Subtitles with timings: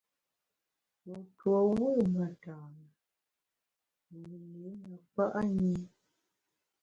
[1.05, 2.87] Wu tuo wù metane,
[4.13, 5.25] wu li ne kpa’
[5.59, 5.75] nyi.